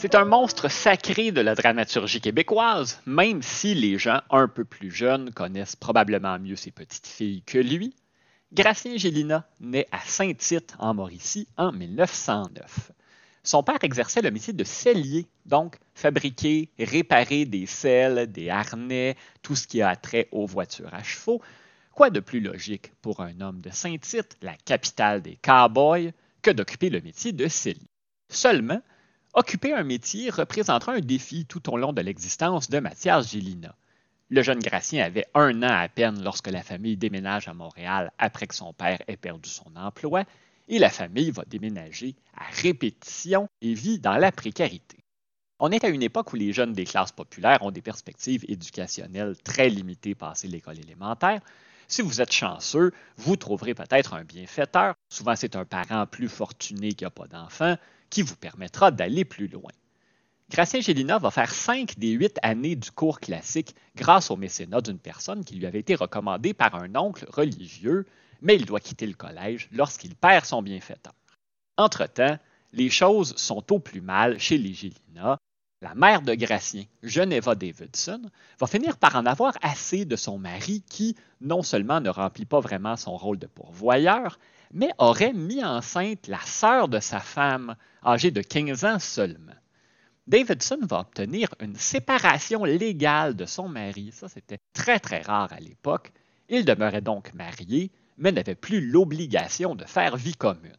[0.00, 4.92] C'est un monstre sacré de la dramaturgie québécoise, même si les gens un peu plus
[4.92, 7.96] jeunes connaissent probablement mieux ses petites filles que lui.
[8.52, 12.92] Gracien Gélina naît à Saint-Tite, en Mauricie, en 1909.
[13.42, 19.56] Son père exerçait le métier de sellier, donc fabriquer, réparer des selles, des harnais, tout
[19.56, 21.42] ce qui a trait aux voitures à chevaux.
[21.90, 26.88] Quoi de plus logique pour un homme de Saint-Tite, la capitale des cowboys, que d'occuper
[26.88, 27.90] le métier de sellier?
[28.28, 28.80] Seulement,
[29.38, 33.72] Occuper un métier représentera un défi tout au long de l'existence de Mathias Gélina.
[34.30, 38.48] Le jeune Gracien avait un an à peine lorsque la famille déménage à Montréal après
[38.48, 40.24] que son père ait perdu son emploi,
[40.66, 44.98] et la famille va déménager à répétition et vit dans la précarité.
[45.60, 49.36] On est à une époque où les jeunes des classes populaires ont des perspectives éducationnelles
[49.44, 51.42] très limitées passé l'école élémentaire.
[51.88, 54.94] Si vous êtes chanceux, vous trouverez peut-être un bienfaiteur.
[55.08, 57.76] Souvent, c'est un parent plus fortuné qui n'a pas d'enfant
[58.10, 59.70] qui vous permettra d'aller plus loin.
[60.50, 64.98] Gracien Gélina va faire cinq des huit années du cours classique grâce au mécénat d'une
[64.98, 68.06] personne qui lui avait été recommandée par un oncle religieux,
[68.40, 71.14] mais il doit quitter le collège lorsqu'il perd son bienfaiteur.
[71.76, 72.38] Entre-temps,
[72.72, 75.38] les choses sont au plus mal chez les Gélina.
[75.80, 78.20] La mère de Gracien, Geneva Davidson,
[78.58, 82.58] va finir par en avoir assez de son mari qui, non seulement ne remplit pas
[82.58, 84.40] vraiment son rôle de pourvoyeur,
[84.72, 89.54] mais aurait mis enceinte la sœur de sa femme, âgée de 15 ans seulement.
[90.26, 94.10] Davidson va obtenir une séparation légale de son mari.
[94.12, 96.10] Ça, c'était très, très rare à l'époque.
[96.48, 100.76] Il demeurait donc marié, mais n'avait plus l'obligation de faire vie commune.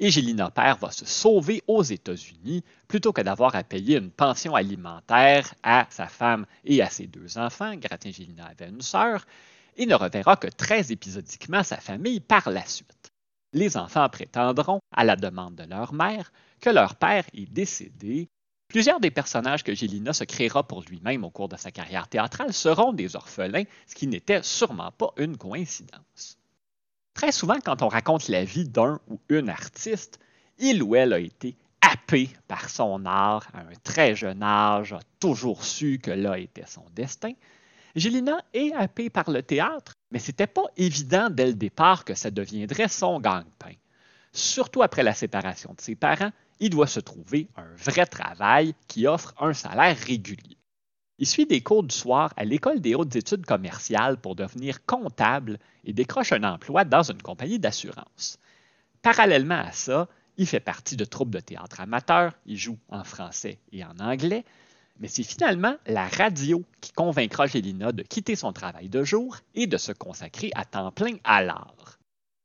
[0.00, 4.56] Et Gélina Père va se sauver aux États-Unis plutôt que d'avoir à payer une pension
[4.56, 7.76] alimentaire à sa femme et à ses deux enfants.
[7.76, 9.24] Gratin Gélina avait une sœur
[9.76, 13.12] et ne reverra que très épisodiquement sa famille par la suite
[13.52, 18.28] les enfants prétendront, à la demande de leur mère, que leur père est décédé.
[18.68, 22.52] Plusieurs des personnages que Gélina se créera pour lui-même au cours de sa carrière théâtrale
[22.52, 26.39] seront des orphelins, ce qui n'était sûrement pas une coïncidence.
[27.14, 30.18] Très souvent, quand on raconte la vie d'un ou une artiste,
[30.58, 35.00] il ou elle a été happé par son art à un très jeune âge, a
[35.18, 37.32] toujours su que là était son destin.
[37.96, 42.14] Gélina est happée par le théâtre, mais ce n'était pas évident dès le départ que
[42.14, 43.74] ça deviendrait son gagne-pain.
[44.32, 49.06] Surtout après la séparation de ses parents, il doit se trouver un vrai travail qui
[49.06, 50.59] offre un salaire régulier.
[51.20, 55.58] Il suit des cours du soir à l'École des hautes études commerciales pour devenir comptable
[55.84, 58.38] et décroche un emploi dans une compagnie d'assurance.
[59.02, 63.58] Parallèlement à ça, il fait partie de troupes de théâtre amateurs, il joue en français
[63.70, 64.46] et en anglais,
[64.98, 69.66] mais c'est finalement la radio qui convaincra Gélina de quitter son travail de jour et
[69.66, 71.98] de se consacrer à temps plein à l'art.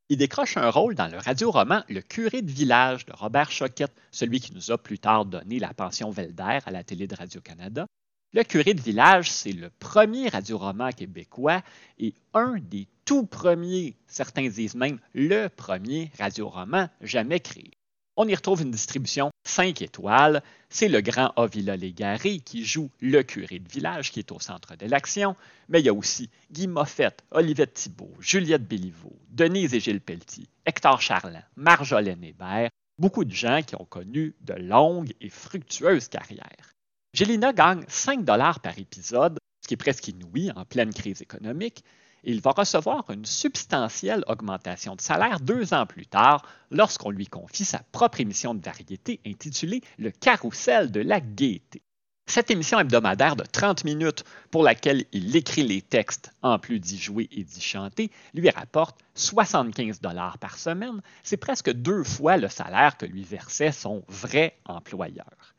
[0.09, 4.41] Il décroche un rôle dans le radioroman Le curé de village de Robert Choquette, celui
[4.41, 7.87] qui nous a plus tard donné la pension Velder à la télé de Radio-Canada.
[8.35, 11.63] Le curé de village, c'est le premier radioroman québécois
[11.97, 17.71] et un des tout premiers, certains disent même le premier radioroman jamais créé.
[18.17, 20.43] On y retrouve une distribution 5 étoiles.
[20.67, 24.75] C'est le grand Avila Légaré qui joue le curé de village qui est au centre
[24.75, 25.37] de l'action.
[25.69, 30.49] Mais il y a aussi Guy Moffett, Olivette Thibault, Juliette Béliveau, Denise et Gilles Pelletier,
[30.65, 32.69] Hector Charland, Marjolaine Hébert,
[32.99, 36.74] beaucoup de gens qui ont connu de longues et fructueuses carrières.
[37.15, 41.81] Gélina gagne 5 dollars par épisode, ce qui est presque inouï en pleine crise économique,
[42.25, 47.63] il va recevoir une substantielle augmentation de salaire deux ans plus tard lorsqu'on lui confie
[47.63, 51.81] sa propre émission de variété intitulée Le Carrousel de la gaieté.
[52.27, 56.97] Cette émission hebdomadaire de 30 minutes pour laquelle il écrit les textes en plus d'y
[56.97, 61.01] jouer et d'y chanter lui rapporte 75 dollars par semaine.
[61.23, 65.54] C'est presque deux fois le salaire que lui versait son vrai employeur.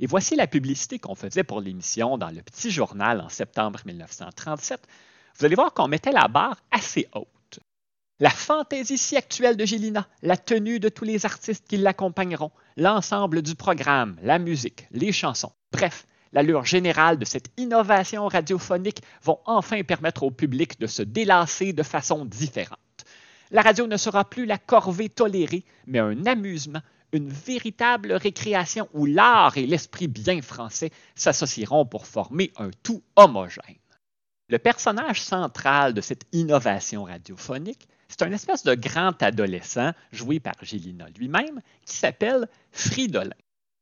[0.00, 4.80] Et voici la publicité qu'on faisait pour l'émission dans le Petit Journal en septembre 1937
[5.38, 7.60] vous allez voir qu'on mettait la barre assez haute.
[8.18, 13.40] La fantaisie si actuelle de Gélina, la tenue de tous les artistes qui l'accompagneront, l'ensemble
[13.40, 19.82] du programme, la musique, les chansons, bref, l'allure générale de cette innovation radiophonique vont enfin
[19.82, 22.78] permettre au public de se délasser de façon différente.
[23.50, 29.06] La radio ne sera plus la corvée tolérée, mais un amusement, une véritable récréation où
[29.06, 33.76] l'art et l'esprit bien français s'associeront pour former un tout homogène.
[34.48, 40.54] Le personnage central de cette innovation radiophonique, c'est un espèce de grand adolescent joué par
[40.62, 43.30] Gélina lui-même qui s'appelle Fridolin.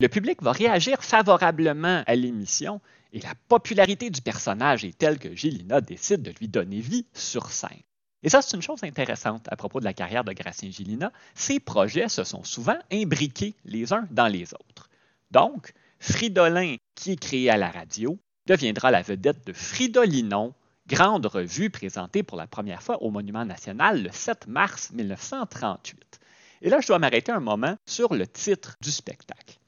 [0.00, 2.80] Le public va réagir favorablement à l'émission
[3.12, 7.50] et la popularité du personnage est telle que Gélina décide de lui donner vie sur
[7.50, 7.82] scène.
[8.22, 11.12] Et ça, c'est une chose intéressante à propos de la carrière de Gracien Gélina.
[11.34, 14.90] Ces projets se sont souvent imbriqués les uns dans les autres.
[15.30, 20.54] Donc, Fridolin, qui est créé à la radio, deviendra la vedette de Fridolinon,
[20.86, 26.20] grande revue présentée pour la première fois au Monument national le 7 mars 1938.
[26.62, 29.58] Et là, je dois m'arrêter un moment sur le titre du spectacle.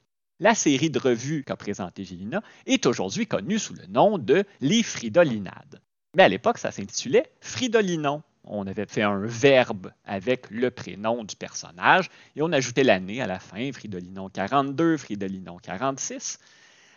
[0.41, 4.83] La série de revues qu'a présentée Gélina est aujourd'hui connue sous le nom de Les
[4.83, 5.81] Fridolinades.
[6.17, 8.23] Mais à l'époque, ça s'intitulait Fridolinon.
[8.45, 13.27] On avait fait un verbe avec le prénom du personnage et on ajoutait l'année à
[13.27, 16.39] la fin, Fridolinon 42, Fridolinon 46.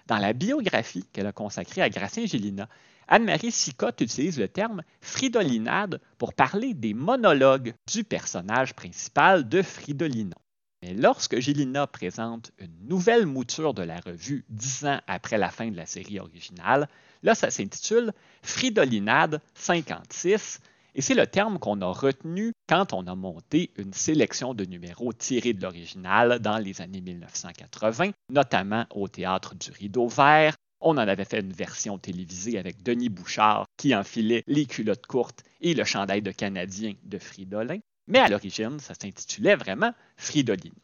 [0.08, 2.68] Dans la biographie qu'elle a consacrée à Gracien Gélina,
[3.08, 10.36] Anne-Marie Sicotte utilise le terme fridolinade pour parler des monologues du personnage principal de Fridolinon.
[10.82, 15.70] Mais lorsque Gélina présente une nouvelle mouture de la revue dix ans après la fin
[15.70, 16.90] de la série originale,
[17.22, 18.12] là, ça s'intitule
[18.42, 20.60] Fridolinade 56
[20.96, 25.12] et c'est le terme qu'on a retenu quand on a monté une sélection de numéros
[25.12, 30.56] tirés de l'original dans les années 1980, notamment au théâtre du Rideau Vert.
[30.82, 35.44] On en avait fait une version télévisée avec Denis Bouchard qui enfilait les culottes courtes
[35.62, 37.80] et le chandail de Canadien de Fridolin.
[38.08, 40.76] Mais à l'origine, ça s'intitulait vraiment Fridolino.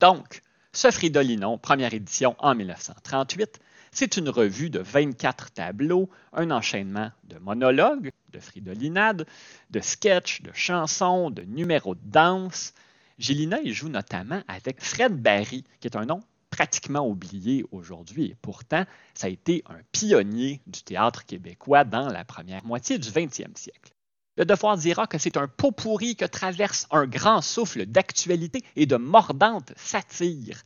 [0.00, 0.40] Donc,
[0.72, 3.60] ce Fridolinon, première édition en 1938,
[3.94, 9.26] c'est une revue de 24 tableaux, un enchaînement de monologues, de fridolinades,
[9.70, 12.74] de sketchs, de chansons, de numéros de danse.
[13.18, 16.20] Gélina y joue notamment avec Fred Barry, qui est un nom
[16.50, 22.24] pratiquement oublié aujourd'hui et pourtant ça a été un pionnier du théâtre québécois dans la
[22.24, 23.92] première moitié du 20e siècle.
[24.36, 28.86] Le devoir dira que c'est un pot pourri que traverse un grand souffle d'actualité et
[28.86, 30.62] de mordante satire.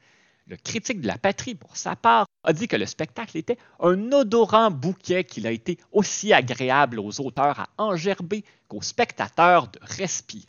[0.48, 4.12] Le critique de la patrie, pour sa part, a dit que le spectacle était un
[4.12, 10.46] odorant bouquet qu'il a été aussi agréable aux auteurs à engerber qu'aux spectateurs de respirer.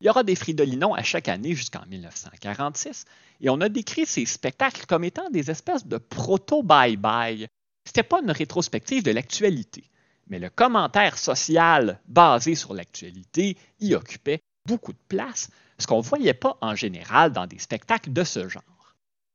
[0.00, 3.04] Il y aura des fridolinons à chaque année jusqu'en 1946,
[3.40, 7.46] et on a décrit ces spectacles comme étant des espèces de proto-bye-bye.
[7.86, 9.88] C'était pas une rétrospective de l'actualité
[10.28, 16.02] mais le commentaire social basé sur l'actualité y occupait beaucoup de place, ce qu'on ne
[16.02, 18.62] voyait pas en général dans des spectacles de ce genre.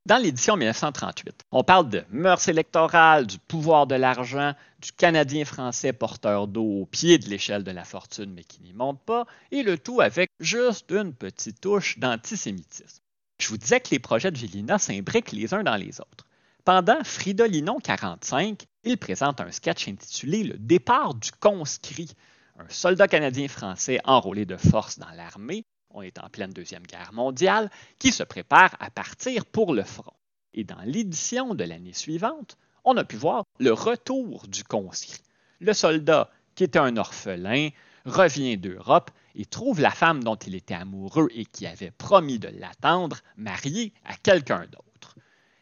[0.05, 5.93] Dans l'édition 1938, on parle de mœurs électorales, du pouvoir de l'argent, du Canadien français
[5.93, 9.61] porteur d'eau au pied de l'échelle de la fortune mais qui n'y monte pas, et
[9.61, 13.03] le tout avec juste une petite touche d'antisémitisme.
[13.39, 16.25] Je vous disais que les projets de Villina s'imbriquent les uns dans les autres.
[16.65, 22.11] Pendant Fridolinon 45, il présente un sketch intitulé Le départ du conscrit,
[22.57, 27.69] un soldat canadien-français enrôlé de force dans l'armée, on est en pleine Deuxième Guerre mondiale,
[27.97, 30.13] qui se prépare à partir pour le front.
[30.53, 35.21] Et dans l'édition de l'année suivante, on a pu voir le retour du conscrit.
[35.59, 37.69] Le soldat, qui était un orphelin,
[38.05, 42.49] revient d'Europe et trouve la femme dont il était amoureux et qui avait promis de
[42.49, 45.15] l'attendre mariée à quelqu'un d'autre.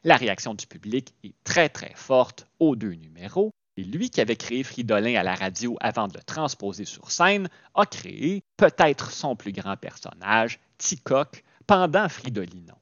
[0.03, 3.51] La réaction du public est très très forte aux deux numéros.
[3.77, 7.47] Et lui qui avait créé Fridolin à la radio avant de le transposer sur scène,
[7.75, 12.75] a créé peut-être son plus grand personnage, Ticoc, pendant Fridolinon.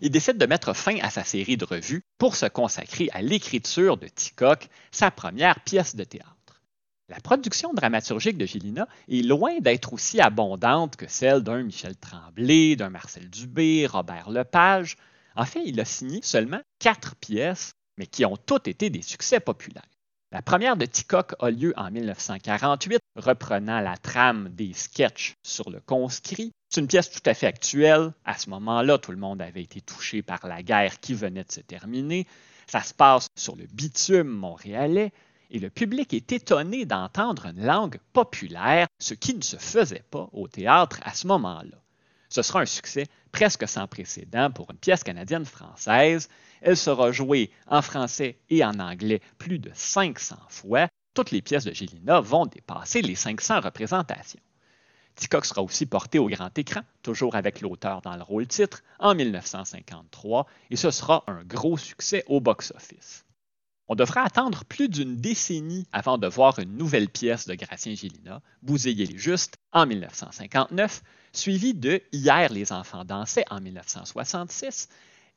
[0.00, 3.96] Il décide de mettre fin à sa série de revues pour se consacrer à l'écriture
[3.96, 6.62] de Ticoc, sa première pièce de théâtre.
[7.08, 12.76] La production dramaturgique de Gélina est loin d'être aussi abondante que celle d'un Michel Tremblay,
[12.76, 14.96] d'un Marcel Dubé, Robert Lepage,
[15.36, 19.40] en fait, il a signé seulement quatre pièces, mais qui ont toutes été des succès
[19.40, 19.89] populaires.
[20.32, 25.80] La première de Ticoc a lieu en 1948, reprenant la trame des sketchs sur le
[25.80, 26.52] conscrit.
[26.68, 28.12] C'est une pièce tout à fait actuelle.
[28.24, 31.50] À ce moment-là, tout le monde avait été touché par la guerre qui venait de
[31.50, 32.28] se terminer.
[32.68, 35.12] Ça se passe sur le bitume montréalais
[35.50, 40.28] et le public est étonné d'entendre une langue populaire, ce qui ne se faisait pas
[40.32, 41.76] au théâtre à ce moment-là.
[42.30, 46.28] Ce sera un succès presque sans précédent pour une pièce canadienne-française.
[46.62, 50.88] Elle sera jouée en français et en anglais plus de 500 fois.
[51.12, 54.40] Toutes les pièces de Gélina vont dépasser les 500 représentations.
[55.16, 59.14] Ticoc sera aussi porté au grand écran, toujours avec l'auteur dans le rôle titre, en
[59.14, 63.24] 1953, et ce sera un gros succès au box-office.
[63.92, 68.40] On devra attendre plus d'une décennie avant de voir une nouvelle pièce de Gratien Gélina,
[68.62, 74.88] Bousiller les Justes, en 1959, suivie de Hier les enfants dansaient en 1966,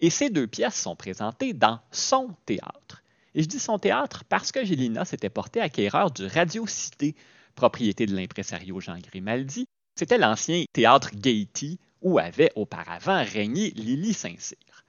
[0.01, 3.01] et ces deux pièces sont présentées dans son théâtre.
[3.33, 7.15] Et je dis son théâtre parce que Gélina s'était porté acquéreur du Radio Cité,
[7.55, 9.65] propriété de l'impresario Jean Grimaldi.
[9.95, 14.82] C'était l'ancien théâtre Gaiety où avait auparavant régné Lily Saint-Cyr.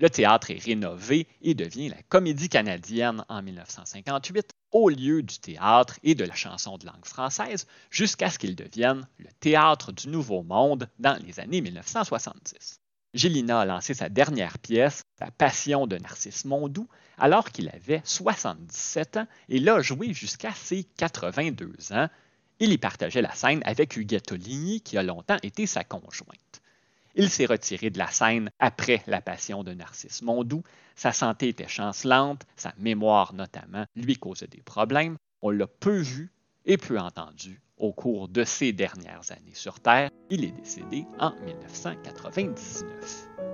[0.00, 5.98] Le théâtre est rénové et devient la Comédie canadienne en 1958 au lieu du théâtre
[6.02, 10.42] et de la chanson de langue française jusqu'à ce qu'il devienne le théâtre du Nouveau
[10.42, 12.80] Monde dans les années 1970.
[13.12, 16.88] Gélina a lancé sa dernière pièce, La Passion de Narcisse Mondou,
[17.18, 22.08] alors qu'il avait 77 ans et l'a joué jusqu'à ses 82 ans.
[22.58, 26.59] Il y partageait la scène avec Huguette Oligny, qui a longtemps été sa conjointe.
[27.14, 30.62] Il s'est retiré de la scène après La Passion de Narcisse Mondou.
[30.94, 35.16] Sa santé était chancelante, sa mémoire notamment lui causait des problèmes.
[35.42, 36.32] On l'a peu vu
[36.64, 40.10] et peu entendu au cours de ses dernières années sur Terre.
[40.28, 43.49] Il est décédé en 1999.